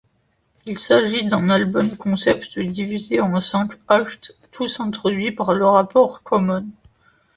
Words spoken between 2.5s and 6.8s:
divisé en cinq actes, tous introduits par le rappeur Common.